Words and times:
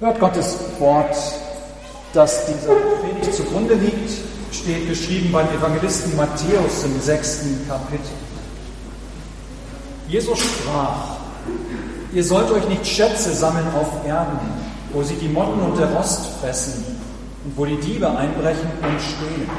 Hört 0.00 0.20
Gottes 0.20 0.54
Wort, 0.78 1.16
das 2.12 2.46
dieser 2.46 2.72
Predigt 2.72 3.34
zugrunde 3.34 3.74
liegt, 3.74 4.12
steht 4.52 4.88
geschrieben 4.88 5.32
beim 5.32 5.48
Evangelisten 5.48 6.16
Matthäus 6.16 6.84
im 6.84 7.00
sechsten 7.00 7.66
Kapitel. 7.66 8.06
Jesus 10.06 10.38
sprach, 10.38 11.16
ihr 12.12 12.22
sollt 12.22 12.48
euch 12.52 12.68
nicht 12.68 12.86
Schätze 12.86 13.34
sammeln 13.34 13.66
auf 13.74 14.06
Erden, 14.06 14.38
wo 14.92 15.02
sie 15.02 15.16
die 15.16 15.28
Motten 15.28 15.60
und 15.62 15.76
der 15.76 15.92
Rost 15.92 16.26
fressen 16.40 16.84
und 17.44 17.56
wo 17.56 17.64
die 17.64 17.80
Diebe 17.80 18.08
einbrechen 18.08 18.70
und 18.80 19.00
stehlen. 19.00 19.50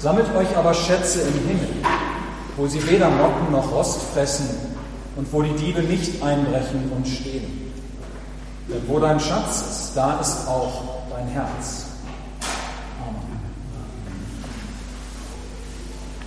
Sammelt 0.00 0.34
euch 0.34 0.56
aber 0.56 0.74
Schätze 0.74 1.20
im 1.20 1.46
Himmel, 1.46 1.68
wo 2.56 2.66
sie 2.66 2.84
weder 2.90 3.08
Motten 3.08 3.52
noch 3.52 3.70
Rost 3.70 4.00
fressen 4.12 4.48
und 5.14 5.32
wo 5.32 5.42
die 5.42 5.54
Diebe 5.54 5.80
nicht 5.80 6.20
einbrechen 6.24 6.90
und 6.92 7.06
stehlen. 7.06 7.67
Denn 8.68 8.82
wo 8.86 8.98
dein 8.98 9.18
Schatz 9.18 9.62
ist, 9.62 9.92
da 9.94 10.20
ist 10.20 10.46
auch 10.46 10.82
dein 11.10 11.26
Herz. 11.28 11.86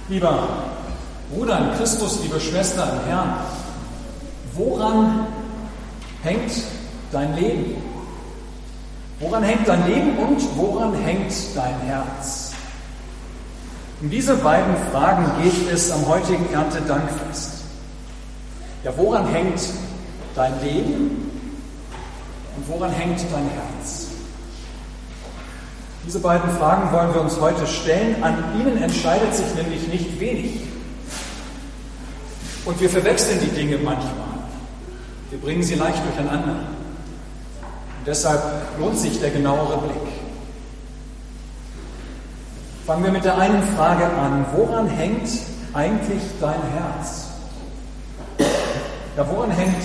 Lieber 0.10 0.48
Bruder 1.34 1.60
in 1.60 1.78
Christus, 1.78 2.20
liebe 2.24 2.40
Schwester 2.40 2.92
im 2.92 3.08
Herrn, 3.08 3.34
woran 4.56 5.28
hängt 6.24 6.52
dein 7.12 7.36
Leben? 7.36 7.76
Woran 9.20 9.44
hängt 9.44 9.68
dein 9.68 9.88
Leben 9.88 10.18
und 10.18 10.42
woran 10.58 10.94
hängt 10.96 11.32
dein 11.56 11.80
Herz? 11.82 12.52
Um 14.02 14.10
diese 14.10 14.36
beiden 14.36 14.76
Fragen 14.92 15.26
geht 15.44 15.72
es 15.72 15.92
am 15.92 16.08
heutigen 16.08 16.52
Erntedankfest. 16.52 17.62
Ja, 18.84 18.92
woran 18.98 19.28
hängt 19.28 19.62
dein 20.36 20.60
Leben 20.64 21.31
und 22.56 22.68
woran 22.68 22.92
hängt 22.92 23.20
dein 23.32 23.50
Herz? 23.50 24.08
Diese 26.06 26.20
beiden 26.20 26.50
Fragen 26.58 26.92
wollen 26.92 27.14
wir 27.14 27.22
uns 27.22 27.40
heute 27.40 27.66
stellen. 27.68 28.24
An 28.24 28.36
ihnen 28.60 28.82
entscheidet 28.82 29.34
sich 29.36 29.54
nämlich 29.56 29.88
nicht 29.88 30.20
wenig. 30.20 30.62
Und 32.66 32.80
wir 32.80 32.90
verwechseln 32.90 33.40
die 33.40 33.56
Dinge 33.56 33.78
manchmal. 33.78 34.12
Wir 35.30 35.40
bringen 35.40 35.64
sie 35.64 35.76
leicht 35.76 36.04
durcheinander. 36.04 36.54
Und 36.54 38.08
deshalb 38.08 38.42
lohnt 38.80 38.98
sich 38.98 39.20
der 39.20 39.30
genauere 39.30 39.78
Blick. 39.78 40.14
Fangen 42.86 43.04
wir 43.04 43.12
mit 43.12 43.24
der 43.24 43.38
einen 43.38 43.64
Frage 43.76 44.06
an. 44.06 44.46
Woran 44.56 44.88
hängt 44.88 45.30
eigentlich 45.74 46.22
dein 46.40 46.62
Herz? 46.74 47.28
Ja, 49.16 49.28
woran 49.30 49.52
hängt 49.52 49.84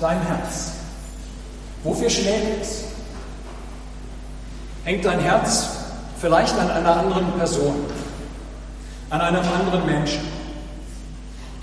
dein 0.00 0.20
Herz? 0.22 0.75
Wofür 1.86 2.10
schlägt 2.10 2.62
es? 2.62 2.82
Hängt 4.82 5.04
dein 5.04 5.20
Herz 5.20 5.68
vielleicht 6.20 6.58
an 6.58 6.68
einer 6.68 6.96
anderen 6.96 7.32
Person, 7.38 7.76
an 9.08 9.20
einem 9.20 9.42
anderen 9.42 9.86
Menschen, 9.86 10.22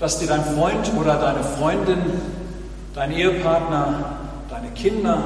dass 0.00 0.18
dir 0.18 0.26
dein 0.26 0.42
Freund 0.42 0.90
oder 0.98 1.16
deine 1.18 1.44
Freundin, 1.44 1.98
dein 2.94 3.12
Ehepartner, 3.12 4.16
deine 4.48 4.70
Kinder 4.70 5.22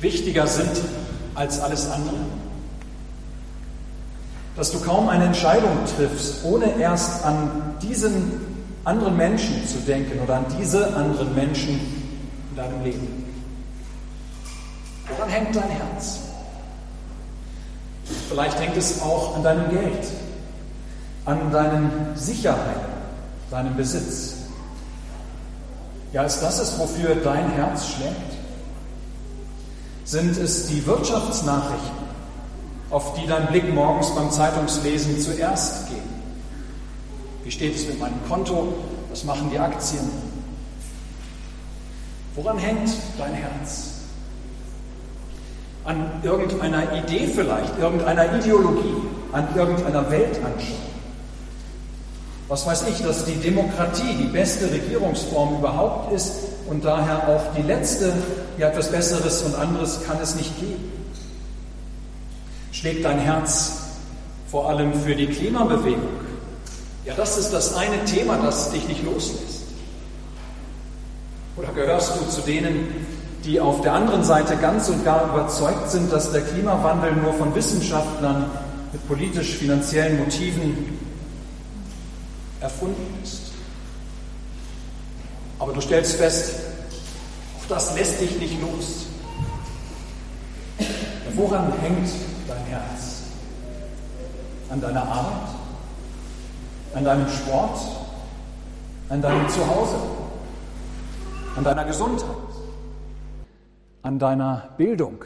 wichtiger 0.00 0.46
sind 0.46 0.80
als 1.34 1.58
alles 1.60 1.90
andere? 1.90 2.14
Dass 4.54 4.70
du 4.70 4.78
kaum 4.78 5.08
eine 5.08 5.24
Entscheidung 5.24 5.78
triffst, 5.96 6.44
ohne 6.44 6.78
erst 6.78 7.24
an 7.24 7.74
diesen 7.82 8.40
anderen 8.84 9.16
Menschen 9.16 9.66
zu 9.66 9.78
denken 9.78 10.20
oder 10.22 10.36
an 10.36 10.46
diese 10.60 10.94
anderen 10.94 11.34
Menschen 11.34 11.80
in 12.50 12.56
deinem 12.56 12.84
Leben? 12.84 13.25
Woran 15.26 15.40
hängt 15.40 15.56
dein 15.56 15.70
Herz? 15.70 16.20
Vielleicht 18.28 18.60
hängt 18.60 18.76
es 18.76 19.02
auch 19.02 19.34
an 19.34 19.42
deinem 19.42 19.70
Geld, 19.70 20.06
an 21.24 21.50
deinen 21.50 22.12
Sicherheiten, 22.14 22.92
deinem 23.50 23.74
Besitz. 23.74 24.34
Ja, 26.12 26.22
ist 26.22 26.38
das 26.40 26.60
es, 26.60 26.78
wofür 26.78 27.16
dein 27.16 27.50
Herz 27.50 27.88
schlägt? 27.88 28.36
Sind 30.04 30.36
es 30.36 30.68
die 30.68 30.86
Wirtschaftsnachrichten, 30.86 32.06
auf 32.90 33.14
die 33.14 33.26
dein 33.26 33.48
Blick 33.48 33.74
morgens 33.74 34.14
beim 34.14 34.30
Zeitungslesen 34.30 35.20
zuerst 35.20 35.88
geht? 35.88 35.98
Wie 37.42 37.50
steht 37.50 37.74
es 37.74 37.88
mit 37.88 37.98
meinem 37.98 38.24
Konto? 38.28 38.74
Was 39.10 39.24
machen 39.24 39.50
die 39.50 39.58
Aktien? 39.58 40.08
Woran 42.36 42.58
hängt 42.58 42.90
dein 43.18 43.34
Herz? 43.34 43.95
An 45.86 46.10
irgendeiner 46.22 46.92
Idee 46.92 47.28
vielleicht, 47.28 47.78
irgendeiner 47.78 48.34
Ideologie, 48.36 48.96
an 49.32 49.48
irgendeiner 49.54 50.10
Weltanschauung. 50.10 50.86
Was 52.48 52.66
weiß 52.66 52.84
ich, 52.88 53.02
dass 53.02 53.24
die 53.24 53.36
Demokratie 53.36 54.14
die 54.18 54.28
beste 54.28 54.70
Regierungsform 54.70 55.56
überhaupt 55.56 56.12
ist 56.12 56.32
und 56.68 56.84
daher 56.84 57.28
auch 57.28 57.54
die 57.56 57.62
letzte, 57.62 58.12
ja 58.58 58.68
etwas 58.68 58.90
Besseres 58.90 59.42
und 59.42 59.54
anderes 59.56 60.00
kann 60.06 60.18
es 60.22 60.36
nicht 60.36 60.58
geben. 60.60 60.92
Schlägt 62.70 63.04
dein 63.04 63.18
Herz 63.18 63.78
vor 64.48 64.68
allem 64.68 64.92
für 64.92 65.16
die 65.16 65.26
Klimabewegung? 65.26 66.26
Ja, 67.04 67.14
das 67.14 67.38
ist 67.38 67.52
das 67.52 67.74
eine 67.74 68.04
Thema, 68.04 68.36
das 68.38 68.70
dich 68.70 68.86
nicht 68.86 69.04
loslässt. 69.04 69.62
Oder 71.56 71.68
gehörst 71.68 72.12
du 72.16 72.28
zu 72.28 72.42
denen, 72.42 73.06
die 73.44 73.60
auf 73.60 73.80
der 73.82 73.92
anderen 73.92 74.24
Seite 74.24 74.56
ganz 74.56 74.88
und 74.88 75.04
gar 75.04 75.32
überzeugt 75.32 75.90
sind, 75.90 76.12
dass 76.12 76.32
der 76.32 76.42
Klimawandel 76.42 77.12
nur 77.14 77.32
von 77.34 77.54
Wissenschaftlern 77.54 78.50
mit 78.92 79.06
politisch-finanziellen 79.06 80.18
Motiven 80.18 80.98
erfunden 82.60 83.18
ist. 83.22 83.52
Aber 85.58 85.72
du 85.72 85.80
stellst 85.80 86.16
fest, 86.16 86.54
auch 87.60 87.68
das 87.68 87.94
lässt 87.94 88.20
dich 88.20 88.38
nicht 88.38 88.60
los. 88.60 89.06
Woran 91.34 91.72
hängt 91.80 92.08
dein 92.48 92.64
Herz? 92.64 93.22
An 94.70 94.80
deiner 94.80 95.02
Arbeit? 95.02 95.48
An 96.94 97.04
deinem 97.04 97.28
Sport? 97.28 97.78
An 99.08 99.20
deinem 99.20 99.48
Zuhause? 99.48 99.96
An 101.56 101.64
deiner 101.64 101.84
Gesundheit? 101.84 102.45
An 104.06 104.20
deiner 104.20 104.68
Bildung? 104.76 105.24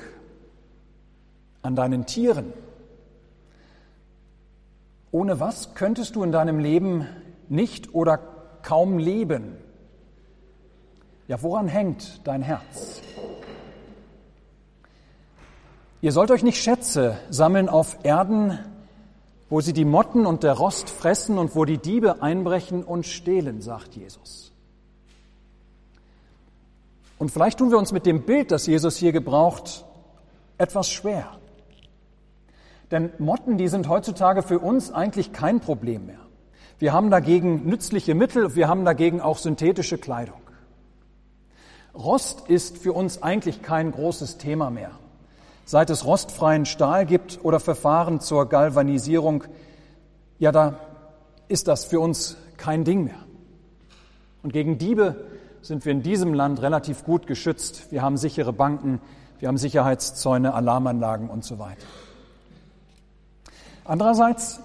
An 1.60 1.76
deinen 1.76 2.06
Tieren? 2.06 2.54
Ohne 5.10 5.38
was 5.38 5.74
könntest 5.74 6.16
du 6.16 6.22
in 6.22 6.32
deinem 6.32 6.58
Leben 6.58 7.06
nicht 7.50 7.94
oder 7.94 8.19
kaum 8.62 8.96
leben? 8.96 9.58
Ja, 11.28 11.42
woran 11.42 11.69
hängt 11.69 12.26
dein 12.26 12.40
Herz? 12.40 13.02
Ihr 16.00 16.12
sollt 16.12 16.30
euch 16.30 16.42
nicht 16.42 16.56
Schätze 16.56 17.19
sammeln 17.28 17.69
auf 17.69 17.98
Erden, 18.02 18.58
wo 19.50 19.60
sie 19.60 19.74
die 19.74 19.84
Motten 19.84 20.24
und 20.24 20.42
der 20.42 20.54
Rost 20.54 20.88
fressen 20.88 21.36
und 21.36 21.54
wo 21.54 21.66
die 21.66 21.76
Diebe 21.76 22.22
einbrechen 22.22 22.82
und 22.82 23.04
stehlen, 23.04 23.60
sagt 23.60 23.94
Jesus. 23.94 24.50
Und 27.20 27.31
vielleicht 27.31 27.58
tun 27.58 27.70
wir 27.70 27.76
uns 27.76 27.92
mit 27.92 28.06
dem 28.06 28.22
Bild, 28.22 28.50
das 28.50 28.66
Jesus 28.66 28.97
hier 28.97 29.12
gebraucht, 29.12 29.84
etwas 30.56 30.91
schwer. 30.91 31.28
Denn 32.91 33.10
Motten, 33.19 33.58
die 33.58 33.69
sind 33.69 33.88
heutzutage 33.88 34.42
für 34.42 34.58
uns 34.58 34.91
eigentlich 34.91 35.31
kein 35.31 35.60
Problem 35.60 36.06
mehr. 36.06 36.20
Wir 36.78 36.94
haben 36.94 37.10
dagegen 37.10 37.66
nützliche 37.66 38.14
Mittel, 38.14 38.56
wir 38.56 38.69
haben 38.69 38.86
dagegen 38.86 39.20
auch 39.20 39.36
synthetische 39.36 39.98
Kleidung. 39.98 40.41
Rost 41.94 42.48
ist 42.48 42.78
für 42.78 42.94
uns 42.94 43.22
eigentlich 43.22 43.60
kein 43.60 43.92
großes 43.92 44.38
Thema 44.38 44.70
mehr. 44.70 44.92
Seit 45.67 45.90
es 45.90 46.06
rostfreien 46.06 46.64
Stahl 46.64 47.05
gibt 47.05 47.44
oder 47.44 47.61
Verfahren 47.61 48.20
zur 48.20 48.49
Galvanisierung, 48.49 49.44
ja, 50.38 50.52
da 50.52 50.81
ist 51.49 51.69
das 51.69 51.84
für 51.84 52.00
uns 52.00 52.38
kein 52.56 52.84
Ding 52.84 53.05
mehr. 53.05 53.26
Und 54.43 54.55
gegen 54.55 54.78
Diebe 54.78 55.17
sind 55.62 55.84
wir 55.84 55.92
in 55.92 56.02
diesem 56.02 56.34
Land 56.34 56.62
relativ 56.62 57.04
gut 57.04 57.26
geschützt. 57.26 57.90
Wir 57.90 58.02
haben 58.02 58.16
sichere 58.16 58.52
Banken, 58.52 59.00
wir 59.38 59.48
haben 59.48 59.58
Sicherheitszäune, 59.58 60.54
Alarmanlagen 60.54 61.28
und 61.28 61.44
so 61.44 61.58
weiter. 61.58 61.86
Andererseits, 63.84 64.60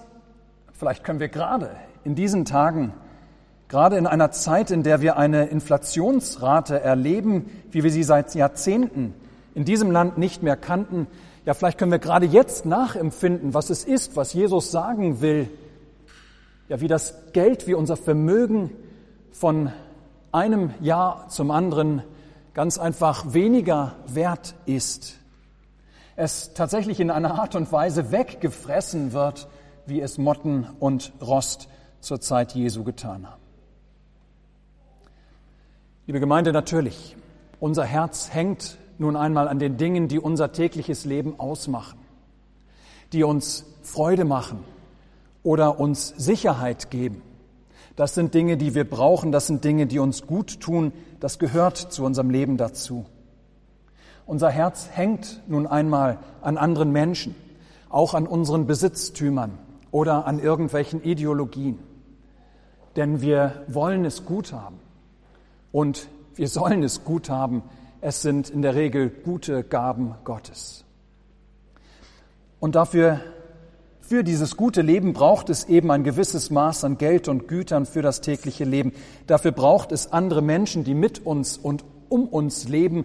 vielleicht 0.72 1.04
können 1.04 1.20
wir 1.20 1.28
gerade 1.28 1.70
in 2.04 2.14
diesen 2.14 2.44
Tagen, 2.44 2.92
gerade 3.68 3.96
in 3.96 4.06
einer 4.06 4.30
Zeit, 4.30 4.70
in 4.70 4.82
der 4.82 5.00
wir 5.00 5.16
eine 5.16 5.46
Inflationsrate 5.46 6.80
erleben, 6.80 7.50
wie 7.70 7.82
wir 7.82 7.90
sie 7.90 8.04
seit 8.04 8.34
Jahrzehnten 8.34 9.14
in 9.54 9.64
diesem 9.64 9.90
Land 9.90 10.18
nicht 10.18 10.42
mehr 10.42 10.56
kannten, 10.56 11.06
ja, 11.46 11.54
vielleicht 11.54 11.78
können 11.78 11.92
wir 11.92 12.00
gerade 12.00 12.26
jetzt 12.26 12.66
nachempfinden, 12.66 13.54
was 13.54 13.70
es 13.70 13.84
ist, 13.84 14.16
was 14.16 14.32
Jesus 14.32 14.72
sagen 14.72 15.20
will. 15.20 15.48
Ja, 16.68 16.80
wie 16.80 16.88
das 16.88 17.14
Geld, 17.32 17.68
wie 17.68 17.74
unser 17.74 17.96
Vermögen 17.96 18.72
von 19.30 19.72
einem 20.32 20.74
Jahr 20.80 21.28
zum 21.28 21.50
anderen 21.50 22.02
ganz 22.54 22.78
einfach 22.78 23.34
weniger 23.34 23.94
wert 24.06 24.54
ist. 24.64 25.16
Es 26.16 26.54
tatsächlich 26.54 27.00
in 27.00 27.10
einer 27.10 27.38
Art 27.38 27.54
und 27.54 27.70
Weise 27.70 28.10
weggefressen 28.10 29.12
wird, 29.12 29.48
wie 29.86 30.00
es 30.00 30.18
Motten 30.18 30.66
und 30.80 31.12
Rost 31.20 31.68
zur 32.00 32.20
Zeit 32.20 32.54
Jesu 32.54 32.84
getan 32.84 33.26
haben. 33.26 33.42
Liebe 36.06 36.20
Gemeinde, 36.20 36.52
natürlich, 36.52 37.16
unser 37.60 37.84
Herz 37.84 38.32
hängt 38.32 38.78
nun 38.98 39.16
einmal 39.16 39.48
an 39.48 39.58
den 39.58 39.76
Dingen, 39.76 40.08
die 40.08 40.18
unser 40.18 40.52
tägliches 40.52 41.04
Leben 41.04 41.38
ausmachen, 41.38 41.98
die 43.12 43.24
uns 43.24 43.64
Freude 43.82 44.24
machen 44.24 44.64
oder 45.42 45.78
uns 45.78 46.08
Sicherheit 46.16 46.90
geben. 46.90 47.22
Das 47.96 48.14
sind 48.14 48.34
Dinge, 48.34 48.58
die 48.58 48.74
wir 48.74 48.88
brauchen, 48.88 49.32
das 49.32 49.46
sind 49.46 49.64
Dinge, 49.64 49.86
die 49.86 49.98
uns 49.98 50.26
gut 50.26 50.60
tun, 50.60 50.92
das 51.18 51.38
gehört 51.38 51.78
zu 51.78 52.04
unserem 52.04 52.28
Leben 52.28 52.58
dazu. 52.58 53.06
Unser 54.26 54.50
Herz 54.50 54.90
hängt 54.92 55.42
nun 55.46 55.66
einmal 55.66 56.18
an 56.42 56.58
anderen 56.58 56.92
Menschen, 56.92 57.34
auch 57.88 58.12
an 58.12 58.26
unseren 58.26 58.66
Besitztümern 58.66 59.58
oder 59.90 60.26
an 60.26 60.40
irgendwelchen 60.40 61.02
Ideologien. 61.02 61.78
Denn 62.96 63.22
wir 63.22 63.64
wollen 63.68 64.04
es 64.04 64.26
gut 64.26 64.52
haben 64.52 64.78
und 65.72 66.08
wir 66.34 66.48
sollen 66.48 66.82
es 66.82 67.04
gut 67.04 67.30
haben. 67.30 67.62
Es 68.02 68.20
sind 68.20 68.50
in 68.50 68.60
der 68.60 68.74
Regel 68.74 69.08
gute 69.08 69.64
Gaben 69.64 70.14
Gottes. 70.24 70.84
Und 72.60 72.74
dafür 72.74 73.20
für 74.08 74.22
dieses 74.22 74.56
gute 74.56 74.82
Leben 74.82 75.12
braucht 75.12 75.50
es 75.50 75.64
eben 75.64 75.90
ein 75.90 76.04
gewisses 76.04 76.50
Maß 76.50 76.84
an 76.84 76.96
Geld 76.96 77.26
und 77.26 77.48
Gütern 77.48 77.86
für 77.86 78.02
das 78.02 78.20
tägliche 78.20 78.64
Leben. 78.64 78.92
Dafür 79.26 79.50
braucht 79.50 79.90
es 79.90 80.12
andere 80.12 80.42
Menschen, 80.42 80.84
die 80.84 80.94
mit 80.94 81.26
uns 81.26 81.58
und 81.58 81.84
um 82.08 82.28
uns 82.28 82.68
leben. 82.68 83.04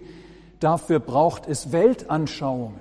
Dafür 0.60 1.00
braucht 1.00 1.48
es 1.48 1.72
Weltanschauungen, 1.72 2.78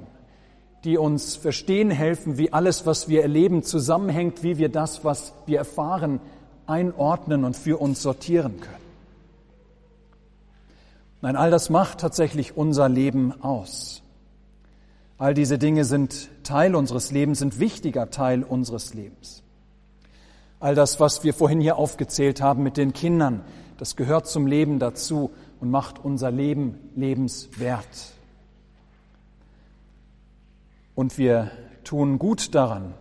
die 0.84 1.00
uns 1.00 1.36
verstehen 1.36 1.90
helfen, 1.90 2.38
wie 2.38 2.54
alles, 2.54 2.86
was 2.86 3.10
wir 3.10 3.24
erleben, 3.24 3.64
zusammenhängt, 3.64 4.44
wie 4.44 4.60
wir 4.60 4.70
das, 4.70 5.04
was 5.04 5.34
wir 5.48 5.58
erfahren, 5.58 6.20
einordnen 6.68 7.44
und 7.44 7.58
für 7.58 7.82
uns 7.82 8.04
sortieren 8.04 8.60
können. 8.62 8.76
Nein, 11.22 11.36
all 11.36 11.50
das 11.50 11.72
macht 11.72 12.00
tatsächlich 12.00 12.56
unser 12.56 12.88
Leben 12.88 13.34
aus. 13.42 14.04
All 15.22 15.36
diese 15.36 15.60
Dinge 15.60 15.86
sind 15.86 16.30
Teil 16.42 16.74
unseres 16.74 17.12
Lebens, 17.12 17.38
sind 17.38 17.60
wichtiger 17.60 18.10
Teil 18.10 18.42
unseres 18.42 18.96
Lebens. 18.96 19.44
All 20.60 20.74
das, 20.74 21.00
was 21.00 21.24
wir 21.24 21.36
vorhin 21.36 21.62
hier 21.62 21.78
aufgezählt 21.78 22.42
haben 22.42 22.64
mit 22.64 22.76
den 22.76 22.92
Kindern, 22.92 23.42
das 23.78 23.96
gehört 23.96 24.26
zum 24.26 24.48
Leben 24.48 24.80
dazu 24.80 25.30
und 25.60 25.70
macht 25.70 26.04
unser 26.04 26.32
Leben 26.32 26.80
lebenswert. 26.96 27.86
Und 30.96 31.20
wir 31.20 31.52
tun 31.84 32.18
gut 32.18 32.56
daran, 32.56 32.96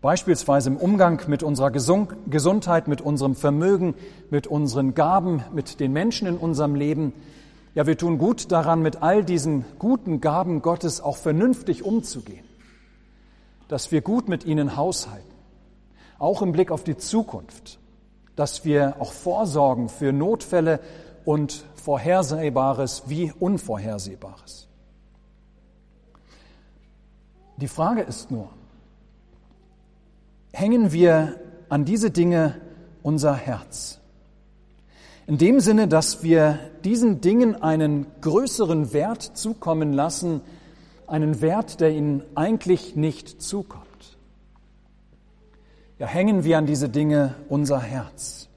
beispielsweise 0.00 0.70
im 0.70 0.78
Umgang 0.78 1.20
mit 1.26 1.42
unserer 1.42 1.70
Gesundheit, 1.70 2.88
mit 2.88 3.02
unserem 3.02 3.36
Vermögen, 3.36 3.92
mit 4.30 4.46
unseren 4.46 4.94
Gaben, 4.94 5.44
mit 5.52 5.78
den 5.78 5.92
Menschen 5.92 6.26
in 6.26 6.38
unserem 6.38 6.74
Leben, 6.74 7.12
ja, 7.74 7.86
wir 7.86 7.98
tun 7.98 8.18
gut 8.18 8.52
daran, 8.52 8.82
mit 8.82 9.02
all 9.02 9.24
diesen 9.24 9.64
guten 9.78 10.20
Gaben 10.20 10.62
Gottes 10.62 11.00
auch 11.00 11.16
vernünftig 11.16 11.82
umzugehen, 11.82 12.44
dass 13.68 13.90
wir 13.90 14.00
gut 14.00 14.28
mit 14.28 14.44
ihnen 14.44 14.76
haushalten, 14.76 15.34
auch 16.18 16.40
im 16.42 16.52
Blick 16.52 16.70
auf 16.70 16.84
die 16.84 16.96
Zukunft, 16.96 17.80
dass 18.36 18.64
wir 18.64 18.96
auch 19.00 19.12
vorsorgen 19.12 19.88
für 19.88 20.12
Notfälle 20.12 20.80
und 21.24 21.64
Vorhersehbares 21.74 23.04
wie 23.06 23.32
Unvorhersehbares. 23.38 24.68
Die 27.56 27.68
Frage 27.68 28.02
ist 28.02 28.30
nur, 28.30 28.48
hängen 30.52 30.92
wir 30.92 31.40
an 31.68 31.84
diese 31.84 32.10
Dinge 32.10 32.60
unser 33.02 33.34
Herz? 33.34 34.00
In 35.26 35.38
dem 35.38 35.60
Sinne, 35.60 35.88
dass 35.88 36.22
wir 36.22 36.58
diesen 36.84 37.22
Dingen 37.22 37.62
einen 37.62 38.06
größeren 38.20 38.92
Wert 38.92 39.22
zukommen 39.22 39.94
lassen, 39.94 40.42
einen 41.06 41.40
Wert, 41.40 41.80
der 41.80 41.92
ihnen 41.92 42.22
eigentlich 42.34 42.94
nicht 42.94 43.40
zukommt. 43.40 43.84
Ja, 45.98 46.06
hängen 46.06 46.44
wir 46.44 46.58
an 46.58 46.66
diese 46.66 46.90
Dinge 46.90 47.34
unser 47.48 47.80
Herz. 47.80 48.48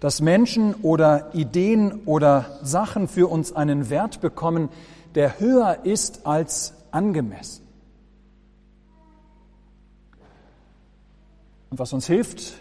Dass 0.00 0.20
Menschen 0.20 0.74
oder 0.82 1.32
Ideen 1.34 2.02
oder 2.04 2.58
Sachen 2.62 3.06
für 3.06 3.28
uns 3.30 3.52
einen 3.52 3.90
Wert 3.90 4.20
bekommen, 4.20 4.70
der 5.14 5.38
höher 5.38 5.84
ist 5.84 6.26
als 6.26 6.74
angemessen. 6.90 7.64
Und 11.70 11.78
was 11.78 11.92
uns 11.92 12.06
hilft, 12.06 12.54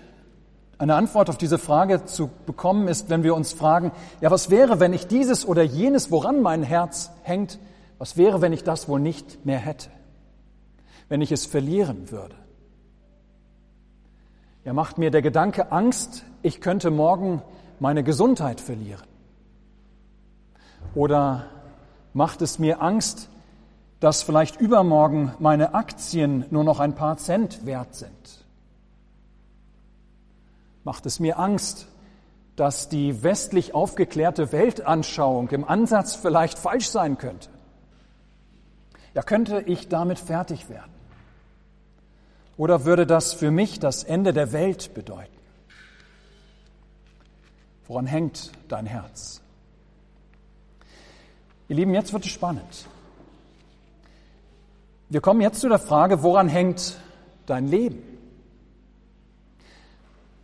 eine 0.78 0.96
Antwort 0.96 1.30
auf 1.30 1.38
diese 1.38 1.58
Frage 1.58 2.06
zu 2.06 2.30
bekommen 2.46 2.88
ist, 2.88 3.10
wenn 3.10 3.24
wir 3.24 3.36
uns 3.36 3.54
fragen, 3.54 3.92
ja, 4.22 4.30
was 4.30 4.50
wäre, 4.50 4.80
wenn 4.80 4.94
ich 4.94 5.08
dieses 5.08 5.48
oder 5.48 5.64
jenes, 5.64 6.12
woran 6.12 6.42
mein 6.42 6.64
Herz 6.64 7.12
hängt, 7.24 7.60
was 7.98 8.16
wäre, 8.16 8.42
wenn 8.42 8.54
ich 8.54 8.64
das 8.64 8.88
wohl 8.88 9.00
nicht 9.00 9.46
mehr 9.46 9.58
hätte? 9.58 9.90
Wenn 11.10 11.22
ich 11.22 11.32
es 11.32 11.46
verlieren 11.46 12.12
würde? 12.12 12.36
Ja, 14.66 14.74
macht 14.74 14.98
mir 14.98 15.10
der 15.10 15.22
Gedanke 15.22 15.72
Angst, 15.72 16.24
ich 16.44 16.62
könnte 16.62 16.92
morgen 16.92 17.42
meine 17.80 18.04
Gesundheit 18.04 18.62
verlieren? 18.62 19.08
Oder 20.94 21.46
macht 22.14 22.42
es 22.42 22.60
mir 22.60 22.82
Angst, 22.82 23.30
dass 24.00 24.22
vielleicht 24.22 24.60
übermorgen 24.60 25.34
meine 25.40 25.74
Aktien 25.74 26.46
nur 26.52 26.64
noch 26.64 26.80
ein 26.80 26.94
paar 26.94 27.18
Cent 27.18 27.66
wert 27.66 27.96
sind? 27.96 28.47
Macht 30.88 31.06
es 31.06 31.20
mir 31.20 31.38
Angst, 31.38 31.86
dass 32.56 32.88
die 32.88 33.22
westlich 33.22 33.76
aufgeklärte 33.76 34.54
Weltanschauung 34.54 35.50
im 35.50 35.66
Ansatz 35.66 36.16
vielleicht 36.16 36.58
falsch 36.58 36.88
sein 36.88 37.18
könnte. 37.18 37.50
Ja, 39.14 39.22
könnte 39.22 39.60
ich 39.66 39.90
damit 39.90 40.18
fertig 40.18 40.70
werden? 40.70 40.94
Oder 42.56 42.86
würde 42.86 43.06
das 43.06 43.34
für 43.34 43.52
mich 43.52 43.80
das 43.80 44.06
Ende 44.06 44.32
der 44.32 44.54
Welt 44.54 44.94
bedeuten? 44.94 45.38
Woran 47.86 48.06
hängt 48.06 48.54
dein 48.70 48.86
Herz? 48.86 49.42
Ihr 51.68 51.76
Lieben, 51.76 51.94
jetzt 51.94 52.14
wird 52.14 52.24
es 52.24 52.32
spannend. 52.32 52.88
Wir 55.10 55.20
kommen 55.20 55.42
jetzt 55.42 55.60
zu 55.60 55.68
der 55.68 55.80
Frage, 55.80 56.24
woran 56.24 56.48
hängt 56.48 56.98
dein 57.46 57.68
Leben? 57.68 58.17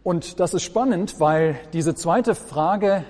Und 0.03 0.39
das 0.39 0.53
ist 0.53 0.63
spannend, 0.63 1.19
weil 1.19 1.57
diese 1.71 1.95
zweite 1.95 2.35
Frage, 2.35 3.05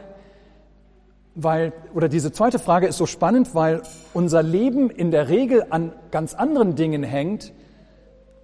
weil, 1.34 1.74
oder 1.96 2.08
diese 2.08 2.32
zweite 2.32 2.60
Frage 2.60 2.88
ist 2.88 2.98
so 2.98 3.08
spannend, 3.08 3.56
weil 3.56 3.82
unser 4.14 4.44
Leben 4.44 4.92
in 4.92 5.10
der 5.10 5.28
Regel 5.28 5.66
an 5.72 5.92
ganz 6.12 6.36
anderen 6.36 6.76
Dingen 6.76 7.02
hängt, 7.02 7.52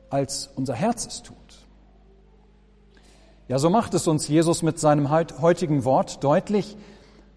als 0.09 0.49
unser 0.55 0.73
Herz 0.73 1.05
es 1.05 1.21
tut. 1.21 1.35
Ja, 3.47 3.59
so 3.59 3.69
macht 3.69 3.93
es 3.93 4.07
uns 4.07 4.27
Jesus 4.27 4.63
mit 4.63 4.79
seinem 4.79 5.11
heutigen 5.11 5.83
Wort 5.83 6.23
deutlich, 6.23 6.75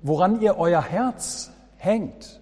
woran 0.01 0.41
ihr 0.41 0.59
euer 0.59 0.83
Herz 0.83 1.51
hängt. 1.77 2.41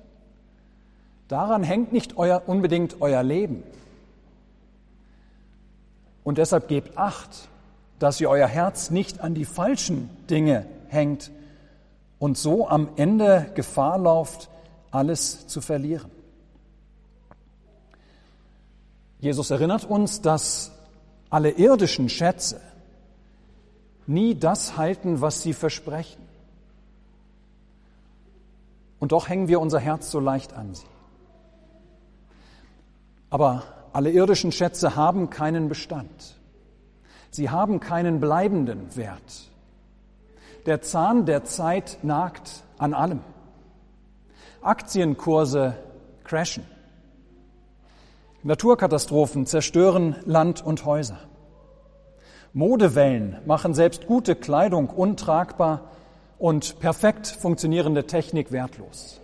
Daran 1.28 1.62
hängt 1.62 1.92
nicht 1.92 2.16
euer, 2.16 2.42
unbedingt 2.46 3.00
euer 3.00 3.22
Leben. 3.22 3.62
Und 6.24 6.38
deshalb 6.38 6.68
gebt 6.68 6.98
Acht, 6.98 7.48
dass 8.00 8.20
ihr 8.20 8.28
euer 8.30 8.48
Herz 8.48 8.90
nicht 8.90 9.20
an 9.20 9.34
die 9.34 9.44
falschen 9.44 10.10
Dinge 10.28 10.66
hängt 10.88 11.30
und 12.18 12.36
so 12.36 12.66
am 12.66 12.88
Ende 12.96 13.52
Gefahr 13.54 13.98
lauft, 13.98 14.48
alles 14.90 15.46
zu 15.46 15.60
verlieren. 15.60 16.10
Jesus 19.20 19.50
erinnert 19.50 19.84
uns, 19.84 20.22
dass 20.22 20.72
alle 21.28 21.50
irdischen 21.50 22.08
Schätze 22.08 22.60
nie 24.06 24.34
das 24.34 24.78
halten, 24.78 25.20
was 25.20 25.42
sie 25.42 25.52
versprechen. 25.52 26.22
Und 28.98 29.12
doch 29.12 29.28
hängen 29.28 29.46
wir 29.46 29.60
unser 29.60 29.78
Herz 29.78 30.10
so 30.10 30.20
leicht 30.20 30.54
an 30.54 30.74
sie. 30.74 30.86
Aber 33.28 33.62
alle 33.92 34.10
irdischen 34.10 34.52
Schätze 34.52 34.96
haben 34.96 35.28
keinen 35.28 35.68
Bestand. 35.68 36.39
Sie 37.30 37.50
haben 37.50 37.80
keinen 37.80 38.20
bleibenden 38.20 38.96
Wert. 38.96 39.50
Der 40.66 40.82
Zahn 40.82 41.26
der 41.26 41.44
Zeit 41.44 41.98
nagt 42.02 42.64
an 42.76 42.92
allem. 42.92 43.20
Aktienkurse 44.62 45.74
crashen. 46.24 46.64
Naturkatastrophen 48.42 49.46
zerstören 49.46 50.16
Land 50.24 50.64
und 50.64 50.84
Häuser. 50.84 51.18
Modewellen 52.52 53.38
machen 53.46 53.74
selbst 53.74 54.06
gute 54.06 54.34
Kleidung 54.34 54.88
untragbar 54.88 55.90
und 56.38 56.80
perfekt 56.80 57.26
funktionierende 57.26 58.06
Technik 58.06 58.50
wertlos. 58.50 59.20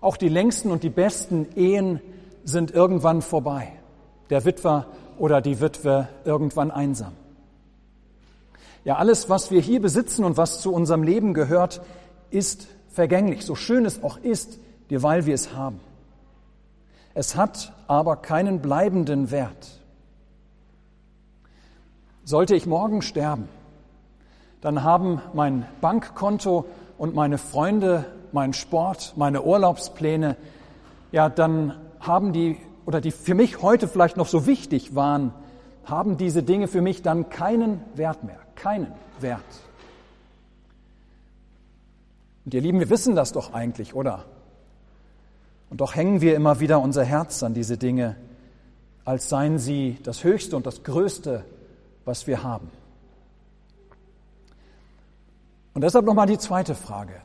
Auch 0.00 0.16
die 0.16 0.28
längsten 0.28 0.70
und 0.70 0.82
die 0.82 0.90
besten 0.90 1.46
Ehen 1.56 2.00
sind 2.44 2.72
irgendwann 2.72 3.22
vorbei. 3.22 3.72
Der 4.30 4.44
Witwer 4.44 4.86
oder 5.18 5.40
die 5.40 5.60
Witwe 5.60 6.08
irgendwann 6.24 6.70
einsam. 6.70 7.12
Ja, 8.84 8.96
alles, 8.96 9.28
was 9.28 9.50
wir 9.50 9.60
hier 9.60 9.82
besitzen 9.82 10.24
und 10.24 10.36
was 10.36 10.60
zu 10.60 10.72
unserem 10.72 11.02
Leben 11.02 11.34
gehört, 11.34 11.82
ist 12.30 12.68
vergänglich, 12.88 13.44
so 13.44 13.54
schön 13.54 13.84
es 13.84 14.02
auch 14.02 14.16
ist, 14.18 14.58
weil 14.90 15.26
wir 15.26 15.34
es 15.34 15.54
haben. 15.54 15.80
Es 17.14 17.36
hat 17.36 17.72
aber 17.86 18.16
keinen 18.16 18.60
bleibenden 18.60 19.30
Wert. 19.30 19.80
Sollte 22.24 22.54
ich 22.54 22.66
morgen 22.66 23.02
sterben, 23.02 23.48
dann 24.60 24.82
haben 24.82 25.20
mein 25.34 25.66
Bankkonto 25.80 26.66
und 26.96 27.14
meine 27.14 27.38
Freunde, 27.38 28.04
mein 28.32 28.52
Sport, 28.52 29.14
meine 29.16 29.42
Urlaubspläne, 29.42 30.36
ja, 31.10 31.28
dann 31.28 31.74
haben 32.00 32.32
die, 32.32 32.58
oder 32.88 33.02
die 33.02 33.10
für 33.10 33.34
mich 33.34 33.60
heute 33.60 33.86
vielleicht 33.86 34.16
noch 34.16 34.26
so 34.26 34.46
wichtig 34.46 34.94
waren, 34.94 35.34
haben 35.84 36.16
diese 36.16 36.42
Dinge 36.42 36.68
für 36.68 36.80
mich 36.80 37.02
dann 37.02 37.28
keinen 37.28 37.82
Wert 37.94 38.24
mehr, 38.24 38.38
keinen 38.54 38.90
Wert. 39.20 39.42
Und 42.46 42.54
ihr 42.54 42.62
Lieben, 42.62 42.80
wir 42.80 42.88
wissen 42.88 43.14
das 43.14 43.32
doch 43.32 43.52
eigentlich, 43.52 43.94
oder? 43.94 44.24
Und 45.68 45.82
doch 45.82 45.96
hängen 45.96 46.22
wir 46.22 46.34
immer 46.34 46.60
wieder 46.60 46.80
unser 46.80 47.04
Herz 47.04 47.42
an 47.42 47.52
diese 47.52 47.76
Dinge, 47.76 48.16
als 49.04 49.28
seien 49.28 49.58
sie 49.58 49.98
das 50.02 50.24
Höchste 50.24 50.56
und 50.56 50.64
das 50.64 50.82
Größte, 50.82 51.44
was 52.06 52.26
wir 52.26 52.42
haben. 52.42 52.70
Und 55.74 55.82
deshalb 55.82 56.06
nochmal 56.06 56.26
die 56.26 56.38
zweite 56.38 56.74
Frage. 56.74 57.20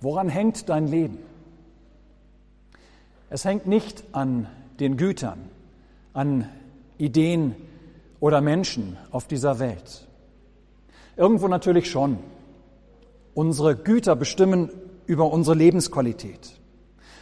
Woran 0.00 0.28
hängt 0.28 0.68
dein 0.68 0.86
Leben? 0.86 1.18
Es 3.28 3.44
hängt 3.44 3.66
nicht 3.66 4.04
an 4.12 4.46
den 4.78 4.96
Gütern, 4.96 5.50
an 6.12 6.48
Ideen 6.98 7.54
oder 8.20 8.40
Menschen 8.40 8.96
auf 9.10 9.26
dieser 9.26 9.58
Welt. 9.58 10.06
Irgendwo 11.16 11.48
natürlich 11.48 11.90
schon. 11.90 12.18
Unsere 13.34 13.76
Güter 13.76 14.16
bestimmen 14.16 14.70
über 15.06 15.32
unsere 15.32 15.56
Lebensqualität. 15.56 16.52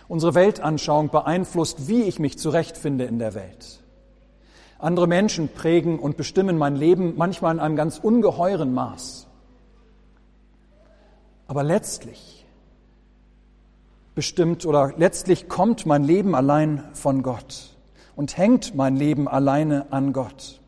Unsere 0.07 0.35
Weltanschauung 0.35 1.09
beeinflusst, 1.09 1.89
wie 1.89 2.03
ich 2.03 2.19
mich 2.19 2.39
zurechtfinde 2.39 3.05
in 3.05 3.19
der 3.19 3.35
Welt. 3.35 3.81
Andere 4.79 5.07
Menschen 5.07 5.49
prägen 5.49 5.99
und 5.99 6.17
bestimmen 6.19 6.59
mein 6.59 6.77
Leben 6.77 7.15
manchmal 7.17 7.55
in 7.55 7.61
einem 7.61 7.77
ganz 7.77 7.99
ungeheuren 7.99 8.75
Maß. 8.75 9.27
Aber 11.47 11.63
letztlich 11.63 12.44
bestimmt 14.15 14.65
oder 14.67 14.93
letztlich 14.97 15.49
kommt 15.49 15.87
mein 15.87 16.05
Leben 16.05 16.35
allein 16.35 16.85
von 16.93 17.23
Gott 17.23 17.77
und 18.17 18.37
hängt 18.37 18.75
mein 18.75 18.97
Leben 18.97 19.29
alleine 19.29 19.93
an 19.93 20.13
Gott. 20.13 20.61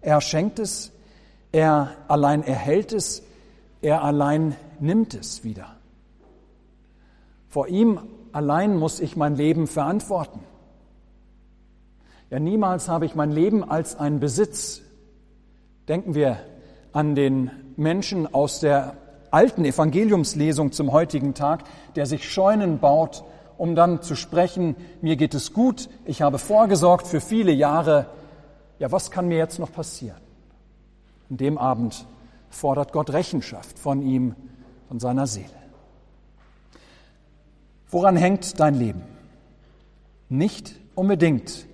Er 0.00 0.20
schenkt 0.20 0.58
es, 0.58 0.92
er 1.52 1.96
allein 2.08 2.42
erhält 2.42 2.92
es, 2.92 3.22
er 3.82 4.02
allein 4.04 4.56
nimmt 4.78 5.14
es 5.14 5.42
wieder. 5.42 5.76
Vor 7.48 7.66
ihm 7.68 8.00
allein 8.32 8.76
muss 8.76 9.00
ich 9.00 9.16
mein 9.16 9.34
Leben 9.34 9.66
verantworten. 9.66 10.40
Ja, 12.30 12.38
niemals 12.38 12.88
habe 12.88 13.06
ich 13.06 13.16
mein 13.16 13.32
Leben 13.32 13.68
als 13.68 13.96
einen 13.96 14.20
Besitz. 14.20 14.82
Denken 15.88 16.14
wir 16.14 16.38
an 16.92 17.16
den 17.16 17.50
Menschen 17.76 18.32
aus 18.32 18.60
der 18.60 18.96
alten 19.30 19.64
Evangeliumslesung 19.64 20.72
zum 20.72 20.92
heutigen 20.92 21.34
Tag, 21.34 21.64
der 21.96 22.06
sich 22.06 22.30
Scheunen 22.30 22.78
baut, 22.78 23.24
um 23.58 23.74
dann 23.74 24.02
zu 24.02 24.16
sprechen, 24.16 24.74
mir 25.02 25.16
geht 25.16 25.34
es 25.34 25.52
gut, 25.52 25.88
ich 26.04 26.22
habe 26.22 26.38
vorgesorgt 26.38 27.06
für 27.06 27.20
viele 27.20 27.52
Jahre, 27.52 28.06
ja, 28.78 28.90
was 28.90 29.10
kann 29.10 29.28
mir 29.28 29.36
jetzt 29.36 29.58
noch 29.58 29.72
passieren? 29.72 30.20
In 31.28 31.36
dem 31.36 31.58
Abend 31.58 32.06
fordert 32.48 32.92
Gott 32.92 33.10
Rechenschaft 33.10 33.78
von 33.78 34.02
ihm, 34.02 34.34
von 34.88 34.98
seiner 34.98 35.26
Seele. 35.26 35.48
Woran 37.90 38.16
hängt 38.16 38.58
dein 38.58 38.74
Leben? 38.74 39.02
Nicht 40.28 40.74
unbedingt 40.94 41.66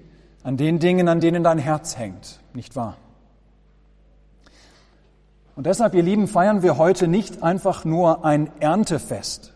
an 0.43 0.57
den 0.57 0.79
Dingen, 0.79 1.09
an 1.09 1.21
denen 1.21 1.45
dein 1.45 1.59
Herz 1.59 1.97
hängt, 1.97 2.41
nicht 2.55 2.75
wahr? 2.75 2.97
Und 5.57 5.67
deshalb, 5.67 5.95
ihr 5.95 6.03
Lieben, 6.03 6.29
feiern 6.29 6.63
wir 6.63 6.77
heute 6.77 7.09
nicht 7.09 7.43
einfach 7.43 7.87
nur 7.87 8.27
ein 8.27 8.51
Erntefest, 8.61 9.55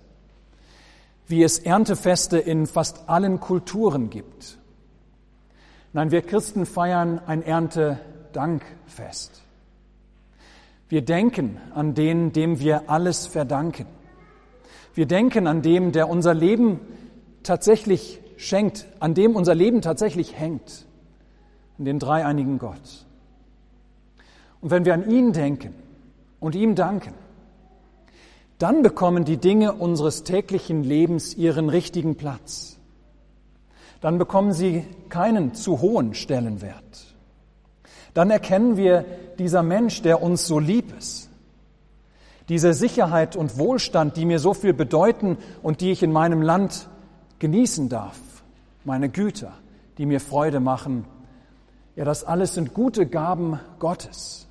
wie 1.26 1.42
es 1.42 1.58
Erntefeste 1.58 2.38
in 2.38 2.66
fast 2.66 3.10
allen 3.10 3.38
Kulturen 3.38 4.08
gibt. 4.08 4.56
Nein, 5.92 6.10
wir 6.10 6.22
Christen 6.22 6.64
feiern 6.64 7.20
ein 7.26 7.42
Erntedankfest. 7.42 9.42
Wir 10.88 11.02
denken 11.02 11.58
an 11.74 11.94
den, 11.94 12.32
dem 12.32 12.60
wir 12.60 12.88
alles 12.88 13.26
verdanken. 13.26 13.84
Wir 14.94 15.04
denken 15.04 15.46
an 15.46 15.60
dem, 15.60 15.92
der 15.92 16.08
unser 16.08 16.32
Leben 16.32 16.80
tatsächlich 17.42 18.20
schenkt, 18.38 18.86
an 19.00 19.12
dem 19.12 19.36
unser 19.36 19.54
Leben 19.54 19.82
tatsächlich 19.82 20.38
hängt, 20.38 20.86
an 21.78 21.84
den 21.84 21.98
dreieinigen 21.98 22.58
Gott. 22.58 23.04
Und 24.62 24.70
wenn 24.70 24.86
wir 24.86 24.94
an 24.94 25.06
ihn 25.08 25.34
denken, 25.34 25.74
und 26.40 26.54
ihm 26.54 26.74
danken. 26.74 27.14
Dann 28.58 28.82
bekommen 28.82 29.24
die 29.24 29.36
Dinge 29.36 29.72
unseres 29.72 30.24
täglichen 30.24 30.82
Lebens 30.82 31.34
ihren 31.34 31.68
richtigen 31.68 32.16
Platz. 32.16 32.78
Dann 34.00 34.18
bekommen 34.18 34.52
sie 34.52 34.84
keinen 35.08 35.54
zu 35.54 35.80
hohen 35.80 36.14
Stellenwert. 36.14 37.14
Dann 38.14 38.30
erkennen 38.30 38.76
wir, 38.76 39.04
dieser 39.38 39.62
Mensch, 39.62 40.02
der 40.02 40.22
uns 40.22 40.46
so 40.46 40.58
lieb 40.58 40.92
ist, 40.98 41.30
diese 42.48 42.74
Sicherheit 42.74 43.36
und 43.36 43.58
Wohlstand, 43.58 44.16
die 44.16 44.26
mir 44.26 44.40
so 44.40 44.54
viel 44.54 44.72
bedeuten 44.72 45.38
und 45.62 45.80
die 45.80 45.92
ich 45.92 46.02
in 46.02 46.12
meinem 46.12 46.42
Land 46.42 46.88
genießen 47.38 47.88
darf, 47.88 48.18
meine 48.84 49.08
Güter, 49.08 49.52
die 49.98 50.06
mir 50.06 50.20
Freude 50.20 50.60
machen, 50.60 51.04
ja, 51.96 52.04
das 52.04 52.24
alles 52.24 52.54
sind 52.54 52.74
gute 52.74 53.06
Gaben 53.06 53.60
Gottes. 53.78 54.48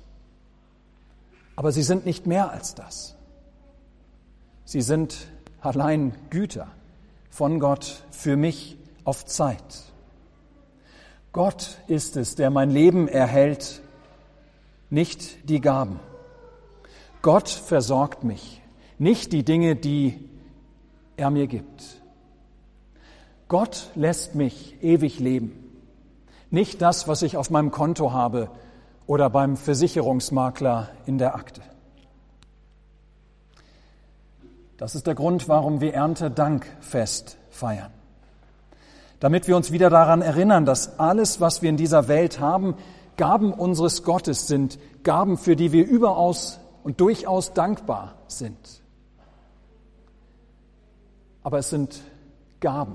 Aber 1.60 1.72
sie 1.72 1.82
sind 1.82 2.06
nicht 2.06 2.26
mehr 2.26 2.50
als 2.50 2.74
das. 2.74 3.16
Sie 4.64 4.80
sind 4.80 5.26
allein 5.60 6.14
Güter 6.30 6.68
von 7.28 7.60
Gott 7.60 8.02
für 8.10 8.38
mich 8.38 8.78
auf 9.04 9.26
Zeit. 9.26 9.82
Gott 11.34 11.76
ist 11.86 12.16
es, 12.16 12.34
der 12.34 12.48
mein 12.48 12.70
Leben 12.70 13.08
erhält, 13.08 13.82
nicht 14.88 15.50
die 15.50 15.60
Gaben. 15.60 16.00
Gott 17.20 17.50
versorgt 17.50 18.24
mich, 18.24 18.62
nicht 18.96 19.30
die 19.34 19.44
Dinge, 19.44 19.76
die 19.76 20.18
er 21.18 21.28
mir 21.28 21.46
gibt. 21.46 22.00
Gott 23.48 23.90
lässt 23.96 24.34
mich 24.34 24.82
ewig 24.82 25.18
leben, 25.18 25.52
nicht 26.48 26.80
das, 26.80 27.06
was 27.06 27.20
ich 27.20 27.36
auf 27.36 27.50
meinem 27.50 27.70
Konto 27.70 28.14
habe 28.14 28.48
oder 29.10 29.28
beim 29.28 29.56
Versicherungsmakler 29.56 30.88
in 31.04 31.18
der 31.18 31.34
Akte. 31.34 31.62
Das 34.76 34.94
ist 34.94 35.08
der 35.08 35.16
Grund, 35.16 35.48
warum 35.48 35.80
wir 35.80 35.94
Erntedankfest 35.94 37.36
feiern. 37.50 37.90
Damit 39.18 39.48
wir 39.48 39.56
uns 39.56 39.72
wieder 39.72 39.90
daran 39.90 40.22
erinnern, 40.22 40.64
dass 40.64 41.00
alles, 41.00 41.40
was 41.40 41.60
wir 41.60 41.70
in 41.70 41.76
dieser 41.76 42.06
Welt 42.06 42.38
haben, 42.38 42.76
Gaben 43.16 43.52
unseres 43.52 44.04
Gottes 44.04 44.46
sind, 44.46 44.78
Gaben, 45.02 45.38
für 45.38 45.56
die 45.56 45.72
wir 45.72 45.88
überaus 45.88 46.60
und 46.84 47.00
durchaus 47.00 47.52
dankbar 47.52 48.14
sind. 48.28 48.80
Aber 51.42 51.58
es 51.58 51.68
sind 51.68 52.00
Gaben, 52.60 52.94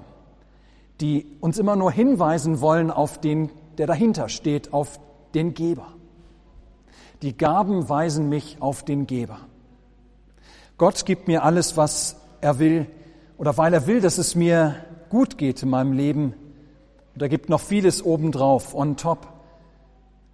die 1.01 1.25
uns 1.41 1.59
immer 1.59 1.75
nur 1.75 1.91
hinweisen 1.91 2.61
wollen 2.61 2.89
auf 2.89 3.19
den, 3.19 3.51
der 3.77 3.87
dahinter 3.87 4.29
steht, 4.29 4.71
auf 4.71 4.97
den 5.33 5.53
Geber. 5.53 5.87
Die 7.21 7.37
Gaben 7.37 7.87
weisen 7.89 8.29
mich 8.29 8.57
auf 8.61 8.83
den 8.83 9.07
Geber. 9.07 9.39
Gott 10.77 11.05
gibt 11.05 11.27
mir 11.27 11.43
alles, 11.43 11.77
was 11.77 12.17
er 12.41 12.59
will, 12.59 12.87
oder 13.37 13.57
weil 13.57 13.73
er 13.73 13.87
will, 13.87 14.01
dass 14.01 14.17
es 14.17 14.35
mir 14.35 14.75
gut 15.09 15.37
geht 15.37 15.63
in 15.63 15.69
meinem 15.69 15.93
Leben. 15.93 16.33
Und 17.13 17.21
er 17.21 17.29
gibt 17.29 17.49
noch 17.49 17.61
vieles 17.61 18.03
obendrauf, 18.03 18.73
on 18.75 18.97
top, 18.97 19.27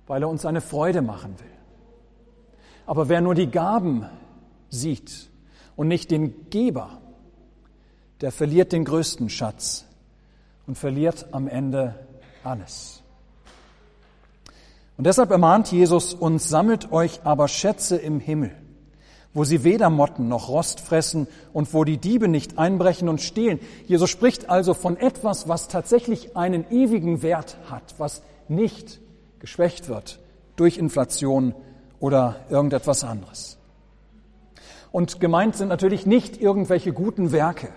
weil 0.07 0.23
er 0.23 0.29
uns 0.29 0.45
eine 0.45 0.61
Freude 0.61 1.01
machen 1.01 1.39
will. 1.39 1.47
Aber 2.85 3.07
wer 3.07 3.21
nur 3.21 3.35
die 3.35 3.51
Gaben 3.51 4.05
sieht 4.69 5.29
und 5.75 5.87
nicht 5.87 6.11
den 6.11 6.49
Geber, 6.49 7.01
der 8.21 8.31
verliert 8.31 8.71
den 8.71 8.85
größten 8.85 9.29
Schatz 9.29 9.85
und 10.67 10.77
verliert 10.77 11.27
am 11.31 11.47
Ende 11.47 11.95
alles. 12.43 13.00
Und 15.01 15.07
deshalb 15.07 15.31
ermahnt 15.31 15.71
Jesus 15.71 16.13
uns, 16.13 16.47
sammelt 16.47 16.91
euch 16.91 17.21
aber 17.23 17.47
Schätze 17.47 17.97
im 17.97 18.19
Himmel, 18.19 18.51
wo 19.33 19.43
sie 19.43 19.63
weder 19.63 19.89
Motten 19.89 20.27
noch 20.27 20.47
Rost 20.47 20.79
fressen 20.79 21.25
und 21.53 21.73
wo 21.73 21.83
die 21.83 21.97
Diebe 21.97 22.27
nicht 22.27 22.59
einbrechen 22.59 23.09
und 23.09 23.19
stehlen. 23.19 23.59
Jesus 23.87 24.11
spricht 24.11 24.51
also 24.51 24.75
von 24.75 24.97
etwas, 24.97 25.47
was 25.47 25.69
tatsächlich 25.69 26.37
einen 26.37 26.69
ewigen 26.69 27.23
Wert 27.23 27.57
hat, 27.67 27.95
was 27.97 28.21
nicht 28.47 29.01
geschwächt 29.39 29.89
wird 29.89 30.19
durch 30.55 30.77
Inflation 30.77 31.55
oder 31.99 32.35
irgendetwas 32.51 33.03
anderes. 33.03 33.57
Und 34.91 35.19
gemeint 35.19 35.55
sind 35.55 35.69
natürlich 35.69 36.05
nicht 36.05 36.39
irgendwelche 36.39 36.93
guten 36.93 37.31
Werke. 37.31 37.69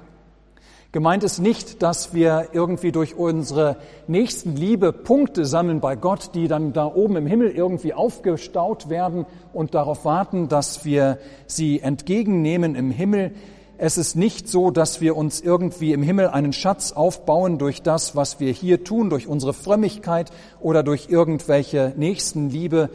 Gemeint 0.94 1.24
ist 1.24 1.40
nicht, 1.40 1.82
dass 1.82 2.14
wir 2.14 2.50
irgendwie 2.52 2.92
durch 2.92 3.16
unsere 3.16 3.78
nächsten 4.06 4.54
Liebe 4.54 4.92
Punkte 4.92 5.44
sammeln 5.44 5.80
bei 5.80 5.96
Gott, 5.96 6.36
die 6.36 6.46
dann 6.46 6.72
da 6.72 6.86
oben 6.86 7.16
im 7.16 7.26
Himmel 7.26 7.50
irgendwie 7.50 7.92
aufgestaut 7.92 8.88
werden 8.88 9.26
und 9.52 9.74
darauf 9.74 10.04
warten, 10.04 10.48
dass 10.48 10.84
wir 10.84 11.18
sie 11.48 11.80
entgegennehmen 11.80 12.76
im 12.76 12.92
Himmel. 12.92 13.32
Es 13.76 13.98
ist 13.98 14.14
nicht 14.14 14.46
so, 14.46 14.70
dass 14.70 15.00
wir 15.00 15.16
uns 15.16 15.40
irgendwie 15.40 15.92
im 15.92 16.04
Himmel 16.04 16.28
einen 16.28 16.52
Schatz 16.52 16.92
aufbauen 16.92 17.58
durch 17.58 17.82
das, 17.82 18.14
was 18.14 18.38
wir 18.38 18.52
hier 18.52 18.84
tun, 18.84 19.10
durch 19.10 19.26
unsere 19.26 19.52
Frömmigkeit 19.52 20.30
oder 20.60 20.84
durch 20.84 21.08
irgendwelche 21.10 21.92
Nächstenliebe, 21.96 22.88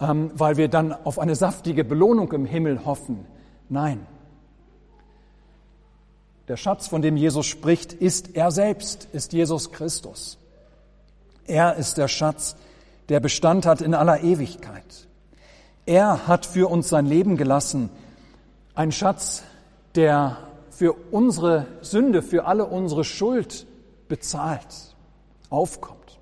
ähm, 0.00 0.30
weil 0.32 0.56
wir 0.56 0.68
dann 0.68 0.94
auf 1.04 1.18
eine 1.18 1.34
saftige 1.34 1.84
Belohnung 1.84 2.32
im 2.32 2.46
Himmel 2.46 2.86
hoffen. 2.86 3.26
Nein, 3.68 4.06
der 6.50 6.56
Schatz, 6.56 6.88
von 6.88 7.00
dem 7.00 7.16
Jesus 7.16 7.46
spricht, 7.46 7.92
ist 7.92 8.34
er 8.34 8.50
selbst, 8.50 9.06
ist 9.12 9.32
Jesus 9.32 9.70
Christus. 9.70 10.36
Er 11.46 11.76
ist 11.76 11.96
der 11.96 12.08
Schatz, 12.08 12.56
der 13.08 13.20
Bestand 13.20 13.66
hat 13.66 13.80
in 13.80 13.94
aller 13.94 14.24
Ewigkeit. 14.24 15.06
Er 15.86 16.26
hat 16.26 16.46
für 16.46 16.68
uns 16.68 16.88
sein 16.88 17.06
Leben 17.06 17.36
gelassen, 17.36 17.88
ein 18.74 18.90
Schatz, 18.90 19.44
der 19.94 20.38
für 20.70 20.96
unsere 21.12 21.68
Sünde, 21.82 22.20
für 22.20 22.46
alle 22.46 22.66
unsere 22.66 23.04
Schuld 23.04 23.64
bezahlt, 24.08 24.96
aufkommt. 25.50 26.18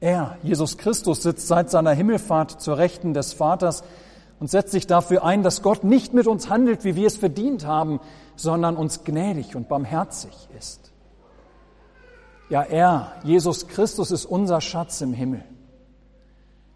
Er, 0.00 0.36
Jesus 0.42 0.76
Christus, 0.76 1.22
sitzt 1.22 1.48
seit 1.48 1.70
seiner 1.70 1.92
Himmelfahrt 1.92 2.60
zur 2.60 2.76
Rechten 2.76 3.14
des 3.14 3.32
Vaters 3.32 3.84
und 4.38 4.50
setzt 4.50 4.72
sich 4.72 4.86
dafür 4.86 5.24
ein, 5.24 5.42
dass 5.42 5.62
Gott 5.62 5.82
nicht 5.82 6.12
mit 6.12 6.26
uns 6.26 6.50
handelt, 6.50 6.84
wie 6.84 6.94
wir 6.94 7.06
es 7.06 7.16
verdient 7.16 7.64
haben, 7.64 8.00
sondern 8.36 8.76
uns 8.76 9.04
gnädig 9.04 9.56
und 9.56 9.68
barmherzig 9.68 10.48
ist. 10.58 10.92
Ja, 12.48 12.62
er, 12.62 13.12
Jesus 13.24 13.68
Christus, 13.68 14.10
ist 14.10 14.24
unser 14.24 14.60
Schatz 14.60 15.00
im 15.00 15.12
Himmel, 15.12 15.42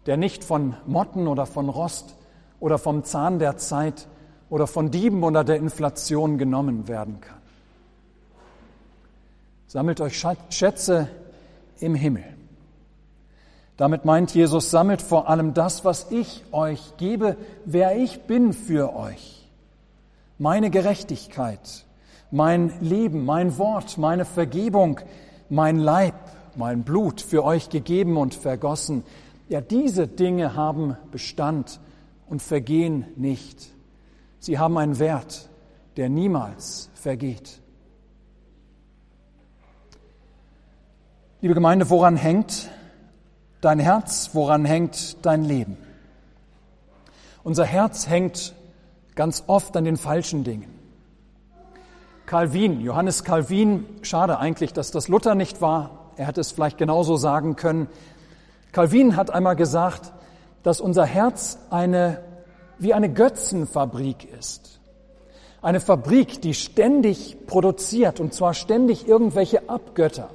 der 0.05 0.17
nicht 0.17 0.43
von 0.43 0.75
Motten 0.85 1.27
oder 1.27 1.45
von 1.45 1.69
Rost 1.69 2.15
oder 2.59 2.77
vom 2.77 3.03
Zahn 3.03 3.39
der 3.39 3.57
Zeit 3.57 4.07
oder 4.49 4.65
von 4.65 4.91
Dieben 4.91 5.23
oder 5.23 5.43
der 5.43 5.57
Inflation 5.57 6.37
genommen 6.37 6.87
werden 6.87 7.21
kann. 7.21 7.37
Sammelt 9.67 9.99
euch 10.01 10.17
Schätze 10.49 11.09
im 11.79 11.93
Himmel 11.93 12.37
damit 13.77 14.05
meint 14.05 14.33
Jesus, 14.33 14.71
sammelt 14.71 15.03
vor 15.03 15.29
allem 15.29 15.53
das, 15.53 15.85
was 15.85 16.07
ich 16.09 16.43
euch 16.51 16.97
gebe, 16.97 17.37
wer 17.63 17.95
ich 17.95 18.23
bin 18.23 18.51
für 18.51 18.95
euch. 18.95 19.36
Meine 20.39 20.69
Gerechtigkeit, 20.69 21.85
mein 22.29 22.71
Leben, 22.79 23.25
mein 23.25 23.57
Wort, 23.57 23.97
meine 23.97 24.25
Vergebung, 24.25 24.99
mein 25.49 25.79
Leib, 25.79 26.15
mein 26.55 26.83
Blut 26.83 27.21
für 27.21 27.43
euch 27.43 27.69
gegeben 27.69 28.17
und 28.17 28.35
vergossen. 28.35 29.03
Ja, 29.49 29.61
diese 29.61 30.07
Dinge 30.07 30.55
haben 30.55 30.97
Bestand 31.11 31.79
und 32.27 32.41
vergehen 32.41 33.05
nicht. 33.15 33.73
Sie 34.39 34.59
haben 34.59 34.77
einen 34.77 34.99
Wert, 34.99 35.49
der 35.95 36.09
niemals 36.09 36.89
vergeht. 36.93 37.59
Liebe 41.41 41.53
Gemeinde, 41.53 41.89
woran 41.89 42.15
hängt 42.15 42.69
dein 43.61 43.79
Herz, 43.79 44.31
woran 44.33 44.65
hängt 44.65 45.25
dein 45.25 45.43
Leben? 45.43 45.77
Unser 47.43 47.65
Herz 47.65 48.07
hängt 48.07 48.53
ganz 49.17 49.43
oft 49.47 49.75
an 49.75 49.83
den 49.83 49.97
falschen 49.97 50.45
Dingen. 50.45 50.73
Calvin, 52.25 52.79
Johannes 52.79 53.25
Calvin, 53.25 53.85
schade 54.01 54.37
eigentlich, 54.37 54.71
dass 54.71 54.91
das 54.91 55.09
Luther 55.09 55.35
nicht 55.35 55.59
war. 55.61 56.11
Er 56.15 56.27
hätte 56.27 56.41
es 56.41 56.51
vielleicht 56.51 56.77
genauso 56.77 57.17
sagen 57.17 57.55
können. 57.57 57.87
Calvin 58.71 59.15
hat 59.15 59.29
einmal 59.31 59.55
gesagt, 59.55 60.13
dass 60.63 60.79
unser 60.79 61.05
Herz 61.05 61.57
eine, 61.69 62.23
wie 62.79 62.93
eine 62.93 63.11
Götzenfabrik 63.11 64.27
ist. 64.37 64.79
Eine 65.61 65.79
Fabrik, 65.79 66.41
die 66.41 66.53
ständig 66.53 67.47
produziert 67.47 68.19
und 68.19 68.33
zwar 68.33 68.53
ständig 68.53 69.07
irgendwelche 69.07 69.69
Abgötter. 69.69 70.29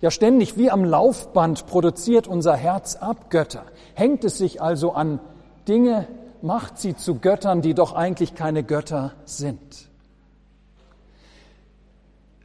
Ja, 0.00 0.10
ständig 0.10 0.56
wie 0.56 0.70
am 0.70 0.84
Laufband 0.84 1.66
produziert 1.66 2.26
unser 2.26 2.56
Herz 2.56 2.96
Abgötter. 2.96 3.64
Hängt 3.94 4.24
es 4.24 4.38
sich 4.38 4.62
also 4.62 4.92
an 4.92 5.18
Dinge, 5.66 6.06
macht 6.42 6.78
sie 6.78 6.96
zu 6.96 7.16
Göttern, 7.16 7.62
die 7.62 7.74
doch 7.74 7.92
eigentlich 7.92 8.34
keine 8.34 8.62
Götter 8.62 9.12
sind. 9.24 9.88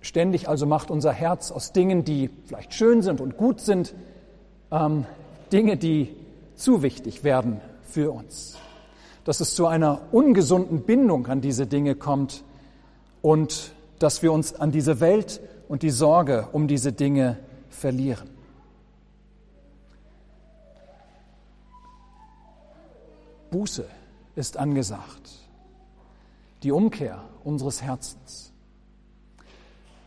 Ständig 0.01 0.47
also 0.47 0.65
macht 0.65 0.91
unser 0.91 1.11
Herz 1.11 1.51
aus 1.51 1.71
Dingen, 1.71 2.03
die 2.03 2.29
vielleicht 2.45 2.73
schön 2.73 3.01
sind 3.01 3.21
und 3.21 3.37
gut 3.37 3.59
sind, 3.59 3.95
ähm, 4.71 5.05
Dinge, 5.51 5.77
die 5.77 6.15
zu 6.55 6.83
wichtig 6.83 7.23
werden 7.23 7.59
für 7.83 8.11
uns. 8.11 8.57
Dass 9.23 9.39
es 9.39 9.55
zu 9.55 9.65
einer 9.65 10.01
ungesunden 10.11 10.81
Bindung 10.83 11.27
an 11.27 11.41
diese 11.41 11.65
Dinge 11.65 11.95
kommt 11.95 12.43
und 13.21 13.71
dass 13.97 14.21
wir 14.21 14.31
uns 14.31 14.53
an 14.53 14.71
diese 14.71 14.99
Welt 14.99 15.41
und 15.67 15.81
die 15.81 15.89
Sorge 15.89 16.49
um 16.51 16.67
diese 16.67 16.91
Dinge 16.93 17.37
verlieren. 17.69 18.34
Buße 23.55 23.85
ist 24.35 24.57
angesagt, 24.57 25.31
die 26.61 26.73
Umkehr 26.73 27.23
unseres 27.45 27.81
Herzens. 27.81 28.51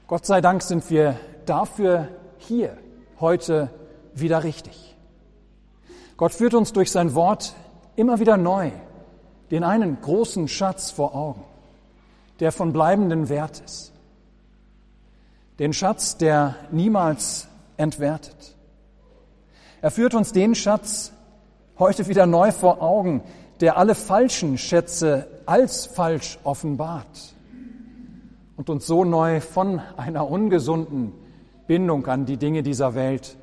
Gott 0.06 0.26
sei 0.26 0.42
Dank 0.42 0.60
sind 0.62 0.90
wir 0.90 1.18
dafür 1.46 2.08
hier 2.36 2.76
heute 3.20 3.70
wieder 4.12 4.44
richtig. 4.44 4.94
Gott 6.18 6.34
führt 6.34 6.52
uns 6.52 6.74
durch 6.74 6.90
sein 6.90 7.14
Wort 7.14 7.54
immer 7.96 8.20
wieder 8.20 8.36
neu 8.36 8.70
den 9.50 9.64
einen 9.64 9.98
großen 10.02 10.46
Schatz 10.46 10.90
vor 10.90 11.14
Augen, 11.14 11.42
der 12.40 12.52
von 12.52 12.74
bleibendem 12.74 13.30
Wert 13.30 13.62
ist 13.64 13.94
den 15.58 15.72
Schatz, 15.72 16.18
der 16.18 16.54
niemals 16.70 17.48
entwertet. 17.78 18.56
Er 19.80 19.90
führt 19.90 20.14
uns 20.14 20.32
den 20.32 20.54
Schatz 20.54 21.12
heute 21.78 22.08
wieder 22.08 22.26
neu 22.26 22.52
vor 22.52 22.82
Augen, 22.82 23.22
der 23.60 23.76
alle 23.76 23.94
falschen 23.94 24.58
Schätze 24.58 25.28
als 25.46 25.86
falsch 25.86 26.38
offenbart 26.44 27.34
und 28.56 28.70
uns 28.70 28.86
so 28.86 29.04
neu 29.04 29.40
von 29.40 29.80
einer 29.96 30.28
ungesunden 30.28 31.12
Bindung 31.66 32.06
an 32.06 32.26
die 32.26 32.36
Dinge 32.36 32.62
dieser 32.62 32.94
Welt 32.94 33.36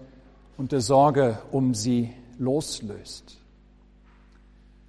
und 0.58 0.72
der 0.72 0.82
Sorge 0.82 1.38
um 1.52 1.74
sie 1.74 2.12
loslöst. 2.38 3.38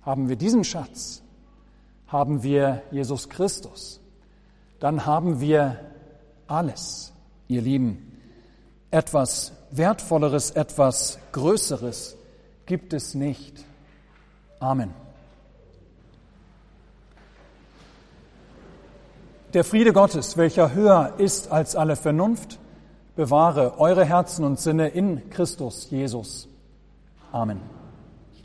Haben 0.03 0.29
wir 0.29 0.37
diesen 0.37 0.65
Schatz, 0.65 1.23
haben 2.09 2.43
wir 2.43 2.83
Jesus 2.91 3.29
Christus, 3.29 4.01
dann 4.81 5.07
haben 5.07 5.41
wir 5.41 5.81
alles 6.47 7.13
ihr 7.49 7.63
Lieben. 7.63 8.13
Etwas 8.91 9.53
Wertvolleres, 9.71 10.53
etwas 10.53 11.19
Größeres 11.33 12.16
gibt 12.67 12.93
es 12.93 13.15
nicht. 13.15 13.65
Amen. 14.61 14.93
Der 19.55 19.65
Friede 19.65 19.93
Gottes, 19.93 20.37
welcher 20.37 20.75
höher 20.75 21.15
ist 21.19 21.51
als 21.51 21.77
alle 21.77 21.97
Vernunft, 21.97 22.59
bewahre 23.15 23.79
eure 23.79 24.05
Herzen 24.05 24.45
und 24.45 24.61
Sinne 24.61 24.89
in 24.89 25.31
Christus 25.31 25.89
Jesus. 25.91 26.49
Amen. 27.33 27.61